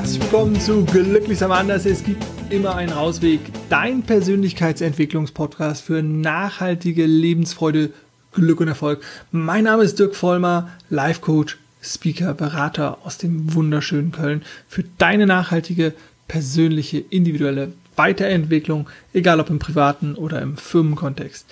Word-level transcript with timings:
Herzlich 0.00 0.22
willkommen 0.22 0.58
zu 0.58 0.82
Glücklich 0.86 1.44
am 1.44 1.52
Anders. 1.52 1.84
Es 1.84 2.02
gibt 2.02 2.24
immer 2.48 2.74
einen 2.74 2.94
Ausweg. 2.94 3.38
Dein 3.68 4.02
Persönlichkeitsentwicklungspodcast 4.02 5.84
für 5.84 6.02
nachhaltige 6.02 7.04
Lebensfreude, 7.04 7.90
Glück 8.32 8.60
und 8.60 8.68
Erfolg. 8.68 9.02
Mein 9.30 9.64
Name 9.64 9.82
ist 9.82 9.98
Dirk 9.98 10.16
Vollmer, 10.16 10.70
Life 10.88 11.20
Coach, 11.20 11.58
Speaker, 11.82 12.32
Berater 12.32 12.96
aus 13.04 13.18
dem 13.18 13.52
wunderschönen 13.52 14.10
Köln 14.10 14.40
für 14.68 14.84
deine 14.96 15.26
nachhaltige, 15.26 15.92
persönliche, 16.28 16.96
individuelle 16.98 17.72
Weiterentwicklung, 17.96 18.88
egal 19.12 19.38
ob 19.38 19.50
im 19.50 19.58
privaten 19.58 20.14
oder 20.14 20.40
im 20.40 20.56
Firmenkontext. 20.56 21.44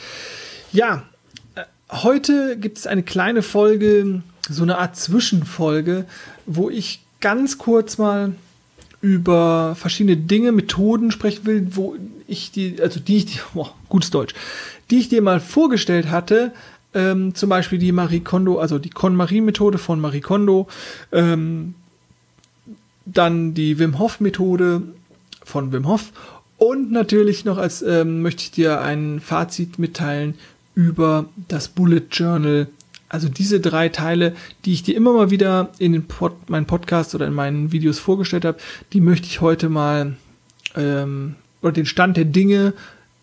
Ja, 0.73 1.03
äh, 1.55 1.65
heute 1.91 2.57
gibt 2.57 2.79
es 2.79 2.87
eine 2.87 3.03
kleine 3.03 3.43
Folge, 3.43 4.23
so 4.49 4.63
eine 4.63 4.79
Art 4.79 4.97
Zwischenfolge, 4.97 6.07
wo 6.47 6.71
ich 6.71 7.03
ganz 7.21 7.59
kurz 7.59 7.99
mal 7.99 8.35
über 9.01 9.75
verschiedene 9.77 10.17
Dinge, 10.17 10.53
Methoden 10.53 11.11
sprechen 11.11 11.47
will, 11.47 11.67
wo 11.71 11.97
ich 12.27 12.51
die, 12.51 12.81
also 12.81 13.01
die 13.01 13.19
ich, 13.19 13.41
boah, 13.55 13.75
gutes 13.89 14.11
Deutsch, 14.11 14.35
die 14.91 14.99
ich 14.99 15.09
dir 15.09 15.23
mal 15.23 15.41
vorgestellt 15.41 16.11
hatte, 16.11 16.53
ähm, 16.95 17.35
zum 17.35 17.49
Beispiel 17.49 17.79
die 17.79 17.93
Marie 17.93 18.21
Kondo, 18.21 18.59
also 18.59 18.79
die 18.79 18.91
KonMari-Methode 18.91 19.79
von 19.79 20.01
Marie 20.01 20.21
Kondo, 20.21 20.69
ähm, 21.13 21.75
dann 23.05 23.55
die 23.55 23.79
Wim 23.79 23.99
Hof-Methode 23.99 24.83
von 25.45 25.73
Wim 25.73 25.87
Hof 25.87 26.13
und 26.59 26.91
natürlich 26.91 27.45
noch 27.45 27.57
als 27.57 27.83
ähm, 27.83 28.23
möchte 28.23 28.43
ich 28.43 28.51
dir 28.51 28.81
ein 28.81 29.21
Fazit 29.21 29.79
mitteilen 29.79 30.35
über 30.75 31.27
das 31.49 31.69
Bullet 31.69 32.03
Journal 32.11 32.69
also 33.09 33.29
diese 33.29 33.61
drei 33.61 33.89
Teile, 33.89 34.35
die 34.65 34.73
ich 34.73 34.83
dir 34.83 34.97
immer 34.97 35.13
mal 35.13 35.31
wieder 35.31 35.71
in 35.79 36.05
Pod, 36.07 36.51
meinen 36.51 36.67
Podcast 36.67 37.15
oder 37.15 37.27
in 37.27 37.35
meinen 37.35 37.73
Videos 37.73 37.99
vorgestellt 37.99 38.45
habe, 38.45 38.59
die 38.93 39.01
möchte 39.01 39.27
ich 39.27 39.41
heute 39.41 39.69
mal 39.69 40.17
ähm, 40.77 41.37
oder 41.63 41.73
den 41.73 41.87
Stand 41.87 42.17
der 42.17 42.27
Dinge, 42.27 42.75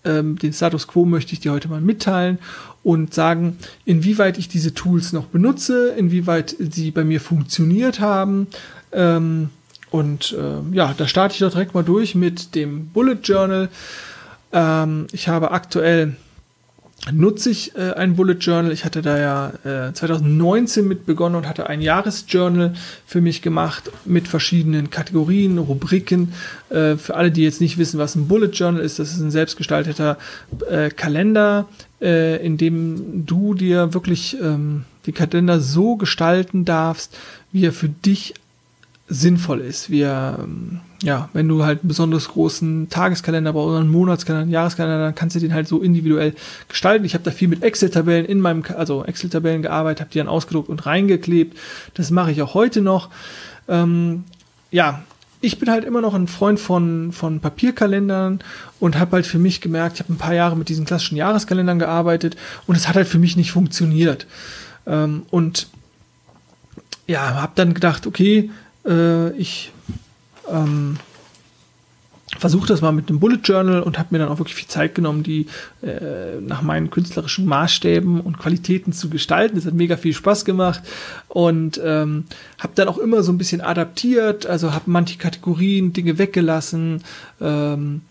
ähm, 0.04 0.38
den 0.38 0.54
Status 0.54 0.88
Quo 0.88 1.06
möchte 1.06 1.34
ich 1.34 1.40
dir 1.40 1.52
heute 1.52 1.68
mal 1.68 1.82
mitteilen 1.82 2.40
und 2.84 3.14
sagen, 3.14 3.58
inwieweit 3.86 4.38
ich 4.38 4.48
diese 4.48 4.74
Tools 4.74 5.14
noch 5.14 5.26
benutze, 5.26 5.90
inwieweit 5.98 6.56
sie 6.60 6.92
bei 6.92 7.04
mir 7.04 7.22
funktioniert 7.22 8.00
haben. 8.00 8.48
Ähm, 8.92 9.50
und 9.92 10.36
äh, 10.38 10.76
ja, 10.76 10.94
da 10.98 11.08
starte 11.08 11.34
ich 11.34 11.40
doch 11.40 11.52
direkt 11.52 11.74
mal 11.74 11.84
durch 11.84 12.16
mit 12.16 12.56
dem 12.56 12.88
Bullet 12.90 13.20
Journal. 13.24 13.70
Ähm, 14.52 15.08
ich 15.12 15.28
habe 15.28 15.52
aktuell 15.52 16.16
nutze 17.12 17.50
ich 17.50 17.76
äh, 17.76 17.94
ein 17.94 18.16
Bullet 18.16 18.38
Journal. 18.40 18.72
Ich 18.72 18.86
hatte 18.86 19.02
da 19.02 19.18
ja 19.18 19.90
äh, 19.90 19.94
2019 19.94 20.88
mit 20.88 21.06
begonnen 21.06 21.36
und 21.36 21.48
hatte 21.48 21.68
ein 21.68 21.82
Jahresjournal 21.82 22.74
für 23.06 23.22
mich 23.22 23.42
gemacht 23.42 23.92
mit 24.06 24.28
verschiedenen 24.28 24.90
Kategorien, 24.90 25.58
Rubriken. 25.58 26.34
Äh, 26.70 26.96
für 26.96 27.16
alle, 27.16 27.32
die 27.32 27.44
jetzt 27.44 27.62
nicht 27.62 27.78
wissen, 27.78 28.00
was 28.00 28.16
ein 28.16 28.28
Bullet 28.28 28.48
Journal 28.48 28.82
ist, 28.82 29.00
das 29.00 29.12
ist 29.12 29.20
ein 29.20 29.32
selbstgestalteter 29.32 30.18
äh, 30.70 30.90
Kalender, 30.90 31.68
äh, 32.02 32.44
in 32.44 32.58
dem 32.58 33.26
du 33.26 33.54
dir 33.54 33.94
wirklich 33.94 34.38
ähm, 34.42 34.86
die 35.06 35.12
Kalender 35.12 35.60
so 35.60 35.96
gestalten 35.98 36.66
darfst, 36.66 37.16
wie 37.52 37.66
er 37.66 37.74
für 37.74 37.90
dich 37.90 38.34
sinnvoll 39.08 39.62
ist. 39.62 39.90
Wir, 39.90 40.40
ähm, 40.42 40.82
ja, 41.04 41.30
wenn 41.34 41.48
du 41.48 41.64
halt 41.64 41.82
einen 41.82 41.90
besonders 41.90 42.30
großen 42.30 42.90
Tageskalender 42.90 43.54
brauchst 43.54 43.70
oder 43.70 43.80
einen 43.80 43.92
Monatskalender, 43.92 44.44
einen 44.44 44.52
Jahreskalender, 44.52 45.06
dann 45.06 45.16
kannst 45.16 45.36
du 45.36 45.40
den 45.40 45.54
halt 45.54 45.68
so 45.68 45.82
individuell 45.82 46.34
gestalten. 46.68 47.06
Ich 47.06 47.14
habe 47.14 47.24
da 47.24 47.32
viel 47.32 47.48
mit 47.48 47.62
Excel-Tabellen 47.62 48.26
in 48.26 48.40
meinem, 48.40 48.64
also 48.76 49.06
Excel-Tabellen 49.06 49.62
gearbeitet, 49.62 50.02
habe 50.02 50.12
die 50.12 50.18
dann 50.18 50.28
ausgedruckt 50.28 50.70
und 50.70 50.86
reingeklebt. 50.86 51.58
Das 51.94 52.10
mache 52.10 52.32
ich 52.32 52.42
auch 52.42 52.56
heute 52.56 52.82
noch. 52.82 53.10
Ähm, 53.68 54.24
ja, 54.72 55.04
ich 55.40 55.60
bin 55.60 55.70
halt 55.70 55.84
immer 55.84 56.02
noch 56.02 56.16
ein 56.16 56.28
Freund 56.28 56.60
von, 56.60 57.12
von 57.12 57.40
Papierkalendern 57.40 58.40
und 58.80 58.98
habe 58.98 59.18
halt 59.18 59.28
für 59.28 59.38
mich 59.38 59.62
gemerkt, 59.62 59.96
ich 59.96 60.00
habe 60.02 60.14
ein 60.14 60.18
paar 60.18 60.34
Jahre 60.34 60.58
mit 60.58 60.70
diesen 60.70 60.86
klassischen 60.86 61.18
Jahreskalendern 61.18 61.78
gearbeitet 61.78 62.36
und 62.66 62.76
es 62.76 62.88
hat 62.88 62.96
halt 62.96 63.08
für 63.08 63.20
mich 63.20 63.38
nicht 63.38 63.52
funktioniert. 63.52 64.26
Ähm, 64.88 65.24
und 65.30 65.68
ja, 67.06 67.36
habe 67.36 67.52
dann 67.54 67.76
gedacht, 67.76 68.08
okay, 68.08 68.50
äh, 68.86 69.32
ich 69.32 69.72
ähm, 70.50 70.98
versuche 72.38 72.68
das 72.68 72.82
mal 72.82 72.92
mit 72.92 73.10
einem 73.10 73.20
Bullet 73.20 73.40
Journal 73.44 73.82
und 73.82 73.98
habe 73.98 74.10
mir 74.12 74.20
dann 74.20 74.30
auch 74.30 74.40
wirklich 74.40 74.56
viel 74.56 74.68
Zeit 74.68 74.96
genommen, 74.96 75.24
die 75.24 75.48
äh, 75.82 76.40
nach 76.42 76.62
meinen 76.62 76.90
künstlerischen 76.90 77.46
Maßstäben 77.46 78.20
und 78.20 78.38
Qualitäten 78.40 78.94
zu 78.94 79.10
gestalten. 79.10 79.56
Das 79.56 79.66
hat 79.66 79.74
mega 79.74 79.98
viel 79.98 80.14
Spaß 80.14 80.46
gemacht 80.46 80.82
und 81.28 81.80
ähm, 81.84 82.26
habe 82.60 82.74
dann 82.76 82.88
auch 82.88 82.98
immer 82.98 83.24
so 83.24 83.32
ein 83.32 83.38
bisschen 83.38 83.62
adaptiert, 83.62 84.46
also 84.46 84.74
habe 84.74 84.92
manche 84.92 85.18
Kategorien, 85.18 85.94
Dinge 85.94 86.18
weggelassen. 86.18 87.04
Ähm, 87.40 88.02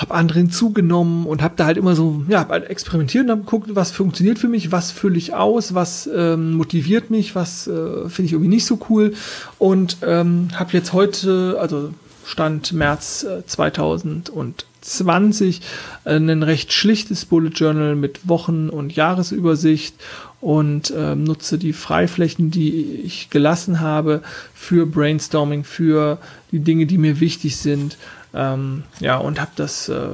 habe 0.00 0.14
andere 0.14 0.38
hinzugenommen 0.38 1.26
und 1.26 1.42
habe 1.42 1.54
da 1.56 1.66
halt 1.66 1.76
immer 1.76 1.94
so, 1.94 2.24
ja, 2.26 2.48
halt 2.48 2.70
experimentiert 2.70 3.24
und 3.24 3.30
habe 3.30 3.42
geguckt, 3.42 3.68
was 3.74 3.90
funktioniert 3.90 4.38
für 4.38 4.48
mich, 4.48 4.72
was 4.72 4.90
fülle 4.90 5.18
ich 5.18 5.34
aus, 5.34 5.74
was 5.74 6.08
ähm, 6.12 6.54
motiviert 6.54 7.10
mich, 7.10 7.34
was 7.34 7.66
äh, 7.66 8.08
finde 8.08 8.26
ich 8.26 8.32
irgendwie 8.32 8.48
nicht 8.48 8.64
so 8.64 8.78
cool. 8.88 9.12
Und 9.58 9.98
ähm, 10.02 10.48
habe 10.54 10.72
jetzt 10.72 10.94
heute, 10.94 11.58
also 11.60 11.92
Stand 12.24 12.72
März 12.72 13.24
äh, 13.24 13.44
2020, 13.44 15.60
äh, 16.04 16.16
ein 16.16 16.44
recht 16.44 16.72
schlichtes 16.72 17.26
Bullet 17.26 17.50
Journal 17.50 17.94
mit 17.94 18.26
Wochen- 18.26 18.70
und 18.70 18.96
Jahresübersicht 18.96 19.96
und 20.40 20.94
ähm, 20.96 21.24
nutze 21.24 21.58
die 21.58 21.74
Freiflächen, 21.74 22.50
die 22.50 23.02
ich 23.04 23.28
gelassen 23.28 23.80
habe, 23.80 24.22
für 24.54 24.86
Brainstorming, 24.86 25.64
für 25.64 26.16
die 26.52 26.60
Dinge, 26.60 26.86
die 26.86 26.96
mir 26.96 27.20
wichtig 27.20 27.58
sind 27.58 27.98
ähm, 28.34 28.84
ja, 29.00 29.16
und 29.16 29.40
habe 29.40 29.52
das 29.56 29.88
äh, 29.88 30.08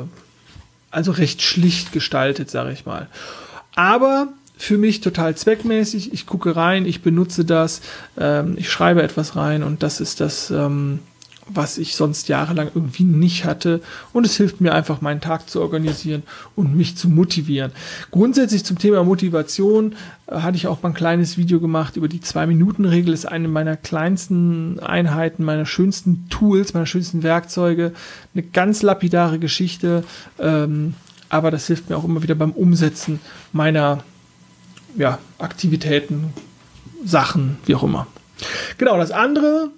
also 0.91 1.13
recht 1.13 1.43
schlicht 1.43 1.93
gestaltet, 1.93 2.51
sage 2.51 2.73
ich 2.73 2.87
mal. 2.87 3.09
Aber 3.75 4.29
für 4.57 4.79
mich 4.79 5.01
total 5.03 5.35
zweckmäßig. 5.35 6.13
Ich 6.13 6.27
gucke 6.27 6.57
rein, 6.57 6.87
ich 6.87 7.03
benutze 7.03 7.45
das, 7.45 7.83
ähm, 8.19 8.55
ich 8.57 8.71
schreibe 8.71 9.03
etwas 9.03 9.37
rein 9.37 9.63
und 9.63 9.83
das 9.83 10.01
ist 10.01 10.21
das, 10.21 10.51
ähm, 10.51 11.01
was 11.49 11.79
ich 11.79 11.95
sonst 11.95 12.29
jahrelang 12.29 12.71
irgendwie 12.75 13.05
nicht 13.05 13.45
hatte. 13.45 13.81
Und 14.13 14.27
es 14.27 14.37
hilft 14.37 14.61
mir 14.61 14.75
einfach, 14.75 15.01
meinen 15.01 15.21
Tag 15.21 15.49
zu 15.49 15.61
organisieren 15.61 16.23
und 16.57 16.77
mich 16.77 16.97
zu 16.97 17.09
motivieren. 17.09 17.73
Grundsätzlich 18.11 18.65
zum 18.65 18.79
Thema 18.79 19.05
Motivation 19.05 19.95
äh, 20.27 20.37
hatte 20.41 20.57
ich 20.57 20.67
auch 20.67 20.83
mal 20.83 20.91
ein 20.91 20.95
kleines 20.95 21.39
Video 21.39 21.61
gemacht 21.61 21.97
über 21.97 22.09
die 22.09 22.21
Zwei-Minuten-Regel. 22.21 23.15
Ist 23.15 23.27
eine 23.27 23.49
meiner 23.49 23.77
kleinsten 23.77 24.81
Einheiten, 24.81 25.45
meiner 25.45 25.67
schönsten 25.67 26.29
Tools, 26.31 26.75
meiner 26.75 26.87
schönsten 26.87 27.23
Werkzeuge. 27.23 27.93
Eine 28.35 28.43
ganz 28.43 28.83
lapidare 28.83 29.39
Geschichte. 29.39 30.05
Ähm, 30.39 30.95
aber 31.29 31.51
das 31.51 31.67
hilft 31.67 31.91
mir 31.91 31.97
auch 31.97 32.05
immer 32.05 32.23
wieder 32.23 32.35
beim 32.35 32.53
Umsetzen 32.53 33.21
meiner 33.53 34.03
ja, 34.97 35.19
Aktivitäten, 35.39 36.33
Sachen, 37.05 37.59
wie 37.67 37.75
auch 37.75 37.83
immer. 37.83 38.07
Genau, 38.79 38.97
das 38.97 39.11
andere 39.11 39.71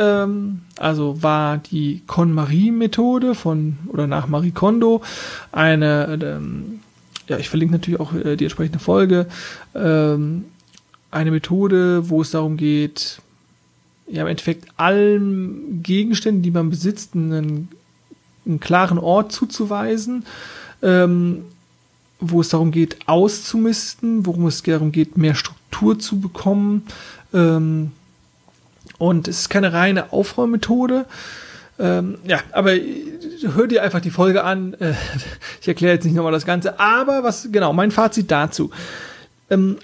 ähm, 0.00 0.62
also 0.78 1.22
war 1.22 1.58
die 1.58 2.02
KonMari-Methode 2.06 3.34
von 3.34 3.78
oder 3.88 4.06
nach 4.06 4.26
Marie 4.28 4.50
Kondo 4.50 5.02
eine, 5.52 6.18
ähm, 6.22 6.80
ja, 7.28 7.38
ich 7.38 7.50
verlinke 7.50 7.74
natürlich 7.74 8.00
auch 8.00 8.14
äh, 8.14 8.36
die 8.36 8.44
entsprechende 8.44 8.78
Folge, 8.78 9.26
ähm, 9.74 10.46
eine 11.10 11.30
Methode, 11.30 12.08
wo 12.08 12.22
es 12.22 12.30
darum 12.30 12.56
geht, 12.56 13.20
ja, 14.06 14.22
im 14.22 14.28
Endeffekt 14.28 14.68
allen 14.76 15.82
Gegenständen, 15.82 16.42
die 16.42 16.50
man 16.50 16.70
besitzt, 16.70 17.14
einen, 17.14 17.68
einen 18.46 18.58
klaren 18.58 18.98
Ort 18.98 19.32
zuzuweisen, 19.32 20.24
ähm, 20.82 21.44
wo 22.20 22.40
es 22.40 22.48
darum 22.48 22.70
geht, 22.70 22.96
auszumisten, 23.06 24.24
worum 24.24 24.46
es 24.46 24.62
darum 24.62 24.92
geht, 24.92 25.18
mehr 25.18 25.34
Struktur 25.34 25.98
zu 25.98 26.20
bekommen, 26.20 26.86
ähm, 27.34 27.92
und 29.00 29.28
es 29.28 29.40
ist 29.40 29.48
keine 29.48 29.72
reine 29.72 30.12
Aufräummethode. 30.12 31.06
Ähm, 31.78 32.18
ja, 32.24 32.40
aber 32.52 32.72
hör 32.74 33.66
dir 33.66 33.82
einfach 33.82 34.02
die 34.02 34.10
Folge 34.10 34.44
an. 34.44 34.74
Äh, 34.74 34.92
ich 35.62 35.68
erkläre 35.68 35.94
jetzt 35.94 36.04
nicht 36.04 36.14
nochmal 36.14 36.32
das 36.32 36.44
Ganze. 36.44 36.78
Aber 36.78 37.22
was, 37.24 37.48
genau, 37.50 37.72
mein 37.72 37.92
Fazit 37.92 38.30
dazu. 38.30 38.70
Ähm, 39.48 39.78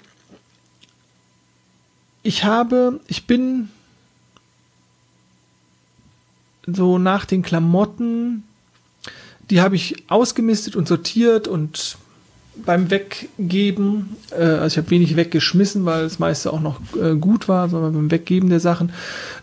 ich 2.21 2.43
habe, 2.43 2.99
ich 3.07 3.25
bin 3.25 3.69
so 6.67 6.99
nach 6.99 7.25
den 7.25 7.41
Klamotten, 7.41 8.43
die 9.49 9.61
habe 9.61 9.75
ich 9.75 10.11
ausgemistet 10.11 10.75
und 10.75 10.87
sortiert 10.87 11.47
und 11.47 11.97
beim 12.65 12.89
Weggeben, 12.89 14.15
äh, 14.31 14.43
also 14.43 14.67
ich 14.67 14.77
habe 14.77 14.89
wenig 14.89 15.15
weggeschmissen, 15.15 15.85
weil 15.85 16.03
das 16.03 16.19
meiste 16.19 16.51
auch 16.51 16.59
noch 16.59 16.79
äh, 17.01 17.15
gut 17.15 17.47
war, 17.47 17.69
sondern 17.69 17.93
beim 17.93 18.11
Weggeben 18.11 18.49
der 18.49 18.59
Sachen, 18.59 18.91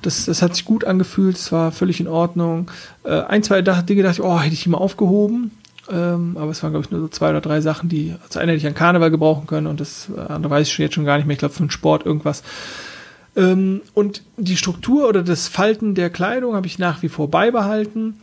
das, 0.02 0.26
das 0.26 0.42
hat 0.42 0.54
sich 0.54 0.64
gut 0.64 0.84
angefühlt, 0.84 1.36
es 1.36 1.52
war 1.52 1.72
völlig 1.72 2.00
in 2.00 2.08
Ordnung. 2.08 2.70
Äh, 3.04 3.20
ein, 3.22 3.42
zwei 3.42 3.62
Dinge 3.62 4.02
dachte 4.02 4.20
ich, 4.20 4.22
oh, 4.22 4.40
hätte 4.40 4.54
ich 4.54 4.64
die 4.64 4.68
mal 4.68 4.78
aufgehoben. 4.78 5.50
Ähm, 5.90 6.36
aber 6.38 6.50
es 6.50 6.62
waren, 6.62 6.72
glaube 6.72 6.86
ich, 6.86 6.90
nur 6.90 7.00
so 7.00 7.08
zwei 7.08 7.30
oder 7.30 7.42
drei 7.42 7.60
Sachen, 7.60 7.90
die, 7.90 8.14
also 8.22 8.38
eine 8.38 8.52
hätte 8.52 8.60
ich 8.60 8.66
an 8.66 8.74
Karneval 8.74 9.10
gebrauchen 9.10 9.46
können 9.46 9.66
und 9.66 9.80
das 9.80 10.08
andere 10.16 10.50
weiß 10.50 10.66
ich 10.66 10.78
jetzt 10.78 10.94
schon 10.94 11.04
gar 11.04 11.18
nicht 11.18 11.26
mehr, 11.26 11.34
ich 11.34 11.40
glaube 11.40 11.54
für 11.54 11.62
den 11.62 11.70
Sport 11.70 12.06
irgendwas. 12.06 12.42
Ähm, 13.36 13.82
und 13.92 14.22
die 14.36 14.56
Struktur 14.56 15.08
oder 15.08 15.22
das 15.22 15.48
Falten 15.48 15.94
der 15.94 16.10
Kleidung 16.10 16.54
habe 16.54 16.66
ich 16.66 16.78
nach 16.78 17.02
wie 17.02 17.08
vor 17.08 17.30
beibehalten. 17.30 18.14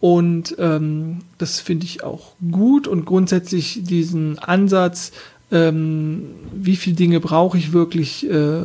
Und 0.00 0.56
ähm, 0.58 1.18
das 1.36 1.60
finde 1.60 1.84
ich 1.84 2.02
auch 2.02 2.32
gut 2.50 2.88
und 2.88 3.04
grundsätzlich 3.04 3.80
diesen 3.82 4.38
Ansatz, 4.38 5.12
ähm, 5.52 6.26
wie 6.54 6.76
viele 6.76 6.96
Dinge 6.96 7.20
brauche 7.20 7.58
ich 7.58 7.72
wirklich 7.72 8.28
äh, 8.28 8.62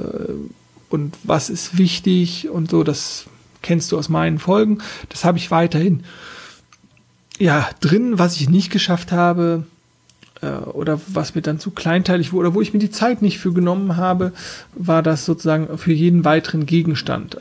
und 0.90 1.16
was 1.24 1.50
ist 1.50 1.78
wichtig 1.78 2.50
und 2.50 2.70
so, 2.70 2.84
das 2.84 3.26
kennst 3.62 3.92
du 3.92 3.98
aus 3.98 4.08
meinen 4.08 4.40
Folgen. 4.40 4.78
Das 5.10 5.26
habe 5.26 5.38
ich 5.38 5.52
weiterhin. 5.52 6.04
Ja, 7.38 7.70
drin, 7.82 8.18
was 8.18 8.38
ich 8.38 8.50
nicht 8.50 8.72
geschafft 8.72 9.12
habe, 9.12 9.66
äh, 10.42 10.48
oder 10.48 11.02
was 11.08 11.36
mir 11.36 11.42
dann 11.42 11.60
zu 11.60 11.72
kleinteilig 11.72 12.32
wurde, 12.32 12.48
oder 12.48 12.56
wo 12.56 12.62
ich 12.62 12.74
mir 12.74 12.80
die 12.80 12.92
Zeit 12.92 13.22
nicht 13.22 13.40
für 13.40 13.52
genommen 13.52 13.98
habe, 13.98 14.32
war 14.74 15.04
das 15.04 15.26
sozusagen 15.26 15.78
für 15.78 15.92
jeden 15.92 16.24
weiteren 16.24 16.66
Gegenstand. 16.66 17.38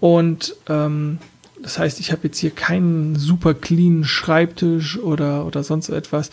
Und 0.00 0.56
ähm, 0.68 1.18
das 1.62 1.78
heißt, 1.78 2.00
ich 2.00 2.12
habe 2.12 2.22
jetzt 2.24 2.38
hier 2.38 2.50
keinen 2.50 3.16
super 3.16 3.54
clean 3.54 4.04
Schreibtisch 4.04 4.98
oder, 4.98 5.46
oder 5.46 5.62
sonst 5.62 5.88
etwas. 5.88 6.30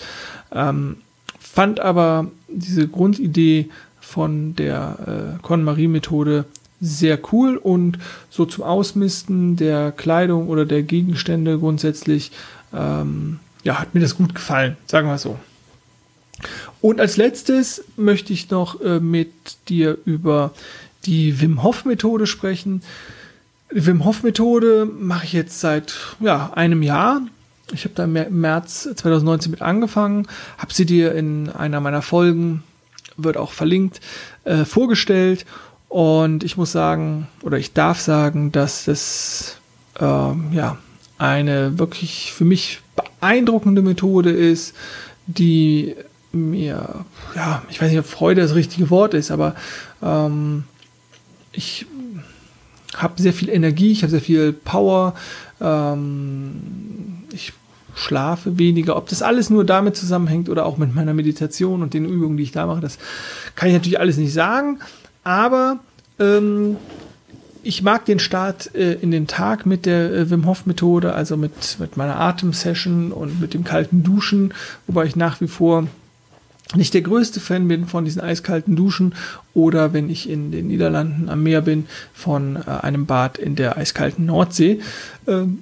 Ähm, 0.51 0.97
fand 1.39 1.79
aber 1.79 2.31
diese 2.47 2.87
Grundidee 2.87 3.69
von 3.99 4.55
der 4.55 5.37
äh, 5.37 5.41
KonMari-Methode 5.41 6.45
sehr 6.79 7.19
cool 7.31 7.57
und 7.57 7.97
so 8.29 8.45
zum 8.45 8.63
Ausmisten 8.63 9.55
der 9.55 9.91
Kleidung 9.91 10.47
oder 10.47 10.65
der 10.65 10.83
Gegenstände 10.83 11.57
grundsätzlich, 11.57 12.31
ähm, 12.73 13.39
ja, 13.63 13.79
hat 13.79 13.95
mir 13.95 14.01
das 14.01 14.15
gut 14.15 14.35
gefallen, 14.35 14.77
sagen 14.85 15.07
wir 15.07 15.17
so. 15.17 15.37
Und 16.81 17.01
als 17.01 17.17
letztes 17.17 17.83
möchte 17.95 18.31
ich 18.31 18.51
noch 18.51 18.79
äh, 18.81 18.99
mit 18.99 19.31
dir 19.69 19.97
über 20.05 20.53
die 21.05 21.41
Wim 21.41 21.63
Hof 21.63 21.85
Methode 21.85 22.27
sprechen. 22.27 22.83
Die 23.73 23.85
Wim 23.85 24.05
Hof 24.05 24.23
Methode 24.23 24.85
mache 24.85 25.25
ich 25.25 25.33
jetzt 25.33 25.59
seit 25.59 25.93
ja, 26.19 26.51
einem 26.53 26.83
Jahr. 26.83 27.21
Ich 27.73 27.83
habe 27.83 27.95
da 27.95 28.05
im 28.05 28.39
März 28.39 28.87
2019 28.95 29.51
mit 29.51 29.61
angefangen, 29.61 30.27
habe 30.57 30.73
sie 30.73 30.85
dir 30.85 31.13
in 31.13 31.49
einer 31.49 31.81
meiner 31.81 32.01
Folgen, 32.01 32.63
wird 33.17 33.35
auch 33.35 33.51
verlinkt, 33.51 33.99
äh, 34.45 34.63
vorgestellt 34.63 35.45
und 35.89 36.45
ich 36.45 36.55
muss 36.55 36.71
sagen, 36.71 37.27
oder 37.43 37.57
ich 37.57 37.73
darf 37.73 37.99
sagen, 37.99 38.53
dass 38.53 38.87
es 38.87 39.57
ähm, 39.99 40.51
ja 40.53 40.77
eine 41.17 41.77
wirklich 41.77 42.31
für 42.31 42.45
mich 42.45 42.81
beeindruckende 42.95 43.81
Methode 43.81 44.29
ist, 44.31 44.75
die 45.25 45.95
mir, 46.31 47.05
ja, 47.35 47.63
ich 47.69 47.81
weiß 47.81 47.89
nicht, 47.89 47.99
ob 47.99 48.05
Freude 48.05 48.41
das 48.41 48.55
richtige 48.55 48.89
Wort 48.89 49.13
ist, 49.13 49.31
aber 49.31 49.55
ähm, 50.01 50.63
ich 51.51 51.85
habe 52.97 53.21
sehr 53.21 53.33
viel 53.33 53.49
Energie, 53.49 53.91
ich 53.91 54.03
habe 54.03 54.11
sehr 54.11 54.21
viel 54.21 54.53
Power, 54.53 55.13
ähm, 55.61 56.55
ich 57.31 57.53
schlafe 57.95 58.57
weniger. 58.59 58.95
Ob 58.95 59.09
das 59.09 59.21
alles 59.21 59.49
nur 59.49 59.65
damit 59.65 59.95
zusammenhängt 59.95 60.49
oder 60.49 60.65
auch 60.65 60.77
mit 60.77 60.93
meiner 60.93 61.13
Meditation 61.13 61.81
und 61.81 61.93
den 61.93 62.05
Übungen, 62.05 62.37
die 62.37 62.43
ich 62.43 62.51
da 62.51 62.67
mache, 62.67 62.81
das 62.81 62.97
kann 63.55 63.69
ich 63.69 63.75
natürlich 63.75 63.99
alles 63.99 64.17
nicht 64.17 64.33
sagen. 64.33 64.79
Aber 65.23 65.79
ähm, 66.19 66.77
ich 67.63 67.81
mag 67.81 68.05
den 68.05 68.19
Start 68.19 68.73
äh, 68.75 68.93
in 68.93 69.11
den 69.11 69.27
Tag 69.27 69.65
mit 69.65 69.85
der 69.85 70.11
äh, 70.13 70.29
Wim 70.29 70.45
Hof 70.45 70.65
Methode, 70.65 71.13
also 71.13 71.37
mit, 71.37 71.77
mit 71.79 71.97
meiner 71.97 72.19
Atemsession 72.19 73.11
und 73.11 73.41
mit 73.41 73.53
dem 73.53 73.63
kalten 73.63 74.03
Duschen, 74.03 74.53
wobei 74.85 75.05
ich 75.05 75.15
nach 75.15 75.41
wie 75.41 75.47
vor 75.47 75.87
nicht 76.75 76.93
der 76.93 77.01
größte 77.01 77.39
Fan 77.39 77.67
bin 77.67 77.87
von 77.87 78.05
diesen 78.05 78.21
eiskalten 78.21 78.75
Duschen 78.75 79.15
oder 79.53 79.93
wenn 79.93 80.09
ich 80.09 80.29
in 80.29 80.51
den 80.51 80.67
Niederlanden 80.67 81.29
am 81.29 81.43
Meer 81.43 81.61
bin, 81.61 81.87
von 82.13 82.57
äh, 82.57 82.69
einem 82.69 83.05
Bad 83.05 83.37
in 83.37 83.55
der 83.55 83.77
eiskalten 83.77 84.25
Nordsee. 84.25 84.81
Ähm, 85.27 85.59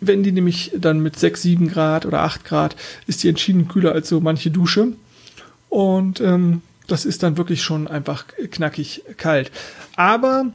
wenn 0.00 0.22
die 0.22 0.32
nämlich 0.32 0.72
dann 0.76 1.00
mit 1.00 1.18
6, 1.18 1.42
7 1.42 1.68
Grad 1.68 2.06
oder 2.06 2.22
8 2.22 2.44
Grad 2.44 2.76
ist 3.06 3.22
die 3.22 3.28
entschieden 3.28 3.68
kühler 3.68 3.92
als 3.92 4.08
so 4.08 4.20
manche 4.20 4.50
Dusche. 4.50 4.88
Und 5.68 6.20
ähm, 6.20 6.60
das 6.86 7.04
ist 7.04 7.22
dann 7.22 7.36
wirklich 7.36 7.62
schon 7.62 7.88
einfach 7.88 8.26
knackig 8.50 9.02
kalt. 9.16 9.50
Aber 9.96 10.52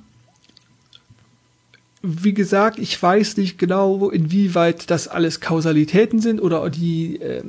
wie 2.09 2.33
gesagt, 2.33 2.80
ich 2.80 3.01
weiß 3.01 3.38
nicht 3.38 3.57
genau, 3.57 4.09
inwieweit 4.09 4.89
das 4.89 5.07
alles 5.07 5.42
Kausalitäten 5.42 6.19
sind 6.19 6.42
oder 6.42 6.69
die 6.69 7.19
äh, 7.19 7.44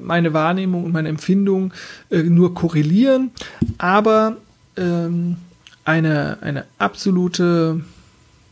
meine 0.00 0.32
Wahrnehmung 0.32 0.84
und 0.84 0.92
meine 0.92 1.08
Empfindung 1.08 1.72
äh, 2.10 2.22
nur 2.22 2.54
korrelieren. 2.54 3.30
Aber 3.78 4.36
ähm, 4.76 5.36
eine, 5.84 6.38
eine 6.42 6.64
absolute 6.78 7.80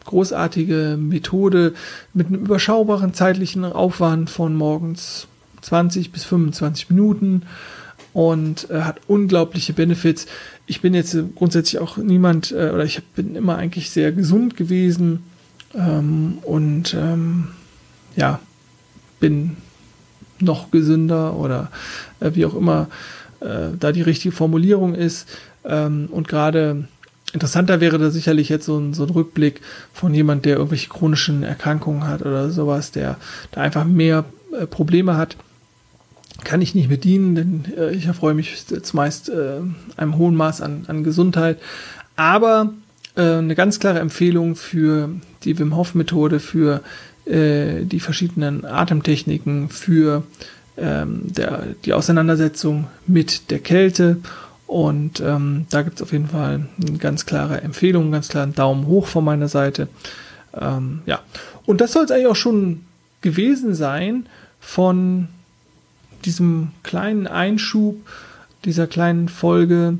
großartige 0.04 0.98
Methode 0.98 1.74
mit 2.12 2.26
einem 2.26 2.44
überschaubaren 2.44 3.14
zeitlichen 3.14 3.64
Aufwand 3.64 4.30
von 4.30 4.56
morgens 4.56 5.28
20 5.60 6.10
bis 6.10 6.24
25 6.24 6.90
Minuten 6.90 7.42
und 8.12 8.68
äh, 8.68 8.80
hat 8.80 9.00
unglaubliche 9.06 9.74
Benefits. 9.74 10.26
Ich 10.66 10.80
bin 10.80 10.92
jetzt 10.92 11.16
grundsätzlich 11.36 11.80
auch 11.80 11.98
niemand, 11.98 12.50
äh, 12.50 12.70
oder 12.74 12.84
ich 12.84 13.02
bin 13.14 13.36
immer 13.36 13.56
eigentlich 13.56 13.90
sehr 13.90 14.10
gesund 14.10 14.56
gewesen 14.56 15.22
ähm, 15.74 16.38
und 16.42 16.94
ähm, 16.94 17.48
ja, 18.16 18.40
bin 19.20 19.56
noch 20.40 20.70
gesünder 20.70 21.34
oder 21.36 21.70
äh, 22.20 22.32
wie 22.34 22.44
auch 22.44 22.54
immer 22.54 22.88
äh, 23.40 23.68
da 23.78 23.92
die 23.92 24.02
richtige 24.02 24.34
Formulierung 24.34 24.94
ist. 24.94 25.28
Ähm, 25.64 26.08
und 26.10 26.28
gerade 26.28 26.88
interessanter 27.32 27.80
wäre 27.80 27.98
da 27.98 28.10
sicherlich 28.10 28.48
jetzt 28.48 28.66
so 28.66 28.78
ein, 28.78 28.94
so 28.94 29.04
ein 29.04 29.10
Rückblick 29.10 29.60
von 29.92 30.12
jemand, 30.12 30.44
der 30.44 30.56
irgendwelche 30.56 30.88
chronischen 30.88 31.42
Erkrankungen 31.42 32.06
hat 32.06 32.22
oder 32.22 32.50
sowas, 32.50 32.90
der 32.90 33.16
da 33.52 33.60
einfach 33.60 33.84
mehr 33.84 34.24
äh, 34.58 34.66
Probleme 34.66 35.16
hat 35.16 35.36
kann 36.44 36.60
ich 36.60 36.74
nicht 36.74 36.88
mehr 36.88 36.98
dienen, 36.98 37.34
denn 37.34 37.64
äh, 37.76 37.92
ich 37.92 38.06
erfreue 38.06 38.34
mich 38.34 38.66
zumeist 38.66 39.28
äh, 39.28 39.60
einem 39.96 40.16
hohen 40.18 40.34
Maß 40.34 40.60
an, 40.60 40.84
an 40.88 41.04
Gesundheit. 41.04 41.58
Aber 42.16 42.72
äh, 43.16 43.38
eine 43.38 43.54
ganz 43.54 43.80
klare 43.80 44.00
Empfehlung 44.00 44.56
für 44.56 45.10
die 45.44 45.58
Wim 45.58 45.76
Hof 45.76 45.94
Methode, 45.94 46.40
für 46.40 46.82
äh, 47.24 47.84
die 47.84 48.00
verschiedenen 48.00 48.64
Atemtechniken, 48.64 49.68
für 49.68 50.24
ähm, 50.76 51.22
der, 51.24 51.66
die 51.84 51.92
Auseinandersetzung 51.92 52.86
mit 53.06 53.50
der 53.50 53.58
Kälte. 53.58 54.18
Und 54.66 55.20
ähm, 55.20 55.66
da 55.70 55.82
gibt 55.82 55.96
es 55.96 56.02
auf 56.02 56.12
jeden 56.12 56.28
Fall 56.28 56.66
eine 56.80 56.98
ganz 56.98 57.26
klare 57.26 57.60
Empfehlung, 57.60 58.04
einen 58.04 58.12
ganz 58.12 58.28
klaren 58.28 58.54
Daumen 58.54 58.86
hoch 58.86 59.06
von 59.06 59.24
meiner 59.24 59.48
Seite. 59.48 59.88
Ähm, 60.58 61.02
ja, 61.06 61.20
und 61.66 61.80
das 61.80 61.92
soll 61.92 62.04
es 62.04 62.10
eigentlich 62.10 62.26
auch 62.26 62.36
schon 62.36 62.80
gewesen 63.20 63.74
sein 63.74 64.26
von 64.60 65.28
diesem 66.24 66.70
kleinen 66.82 67.26
Einschub, 67.26 67.96
dieser 68.64 68.86
kleinen 68.86 69.28
Folge, 69.28 69.98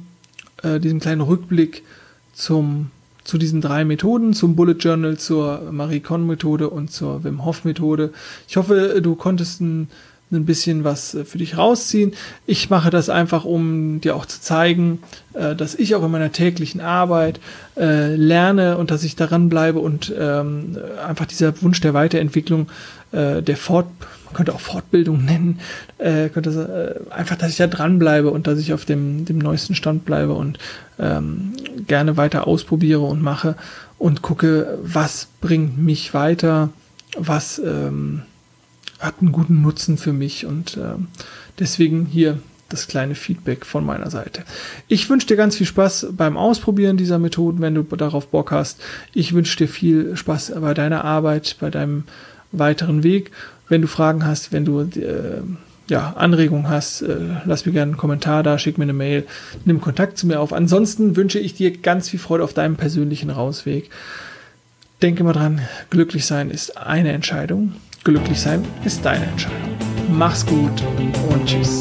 äh, 0.62 0.80
diesem 0.80 1.00
kleinen 1.00 1.20
Rückblick 1.20 1.82
zum, 2.32 2.90
zu 3.24 3.38
diesen 3.38 3.60
drei 3.60 3.84
Methoden, 3.84 4.34
zum 4.34 4.56
Bullet 4.56 4.76
Journal, 4.78 5.16
zur 5.18 5.70
Marie 5.70 6.00
Con 6.00 6.26
Methode 6.26 6.70
und 6.70 6.90
zur 6.90 7.24
Wim 7.24 7.44
Hof 7.44 7.64
Methode. 7.64 8.12
Ich 8.48 8.56
hoffe, 8.56 9.00
du 9.02 9.14
konntest 9.14 9.60
ein, 9.60 9.88
ein 10.32 10.44
bisschen 10.44 10.84
was 10.84 11.14
äh, 11.14 11.24
für 11.24 11.38
dich 11.38 11.56
rausziehen. 11.56 12.12
Ich 12.46 12.70
mache 12.70 12.90
das 12.90 13.08
einfach, 13.08 13.44
um 13.44 14.00
dir 14.00 14.16
auch 14.16 14.26
zu 14.26 14.40
zeigen, 14.40 15.02
äh, 15.34 15.54
dass 15.54 15.74
ich 15.74 15.94
auch 15.94 16.04
in 16.04 16.10
meiner 16.10 16.32
täglichen 16.32 16.80
Arbeit 16.80 17.40
äh, 17.76 18.14
lerne 18.14 18.78
und 18.78 18.90
dass 18.90 19.04
ich 19.04 19.16
daran 19.16 19.48
bleibe 19.48 19.78
und 19.78 20.12
ähm, 20.18 20.78
einfach 21.06 21.26
dieser 21.26 21.60
Wunsch 21.62 21.80
der 21.80 21.94
Weiterentwicklung, 21.94 22.68
der 23.14 23.58
Fort 23.58 23.88
man 24.24 24.32
könnte 24.32 24.54
auch 24.54 24.60
Fortbildung 24.60 25.22
nennen, 25.26 25.60
könnte 25.98 27.02
einfach, 27.10 27.36
dass 27.36 27.50
ich 27.50 27.58
da 27.58 27.66
dranbleibe 27.66 28.30
und 28.30 28.46
dass 28.46 28.58
ich 28.58 28.72
auf 28.72 28.86
dem, 28.86 29.26
dem 29.26 29.36
neuesten 29.36 29.74
Stand 29.74 30.06
bleibe 30.06 30.32
und 30.32 30.58
ähm, 30.98 31.52
gerne 31.86 32.16
weiter 32.16 32.46
ausprobiere 32.46 33.02
und 33.02 33.20
mache 33.20 33.54
und 33.98 34.22
gucke, 34.22 34.78
was 34.82 35.28
bringt 35.42 35.76
mich 35.76 36.14
weiter, 36.14 36.70
was 37.18 37.58
ähm, 37.58 38.22
hat 39.02 39.16
einen 39.20 39.32
guten 39.32 39.62
Nutzen 39.62 39.98
für 39.98 40.12
mich 40.12 40.46
und 40.46 40.76
ähm, 40.76 41.08
deswegen 41.58 42.06
hier 42.06 42.38
das 42.68 42.86
kleine 42.88 43.14
Feedback 43.14 43.66
von 43.66 43.84
meiner 43.84 44.10
Seite. 44.10 44.44
Ich 44.88 45.10
wünsche 45.10 45.26
dir 45.26 45.36
ganz 45.36 45.56
viel 45.56 45.66
Spaß 45.66 46.06
beim 46.12 46.38
Ausprobieren 46.38 46.96
dieser 46.96 47.18
Methoden, 47.18 47.60
wenn 47.60 47.74
du 47.74 47.82
darauf 47.82 48.28
Bock 48.28 48.50
hast. 48.50 48.80
Ich 49.12 49.34
wünsche 49.34 49.58
dir 49.58 49.68
viel 49.68 50.16
Spaß 50.16 50.54
bei 50.58 50.72
deiner 50.72 51.04
Arbeit, 51.04 51.56
bei 51.60 51.68
deinem 51.68 52.04
weiteren 52.50 53.02
Weg 53.02 53.30
wenn 53.72 53.80
du 53.80 53.88
Fragen 53.88 54.24
hast, 54.26 54.52
wenn 54.52 54.66
du 54.66 54.82
äh, 54.82 55.40
ja, 55.88 56.12
Anregungen 56.12 56.68
hast, 56.68 57.00
äh, 57.00 57.16
lass 57.46 57.64
mir 57.64 57.72
gerne 57.72 57.92
einen 57.92 57.96
Kommentar 57.96 58.42
da, 58.42 58.58
schick 58.58 58.76
mir 58.76 58.84
eine 58.84 58.92
Mail, 58.92 59.26
nimm 59.64 59.80
Kontakt 59.80 60.18
zu 60.18 60.26
mir 60.26 60.40
auf. 60.40 60.52
Ansonsten 60.52 61.16
wünsche 61.16 61.38
ich 61.38 61.54
dir 61.54 61.76
ganz 61.76 62.10
viel 62.10 62.20
Freude 62.20 62.44
auf 62.44 62.52
deinem 62.52 62.76
persönlichen 62.76 63.30
Rausweg. 63.30 63.88
Denke 65.00 65.24
mal 65.24 65.32
dran, 65.32 65.62
glücklich 65.88 66.26
sein 66.26 66.50
ist 66.50 66.76
eine 66.76 67.12
Entscheidung, 67.12 67.72
Glücklich 68.04 68.40
sein 68.40 68.64
ist 68.84 69.04
deine 69.04 69.26
Entscheidung. 69.26 69.76
Mach's 70.10 70.44
gut 70.44 70.82
und 71.30 71.46
tschüss. 71.46 71.80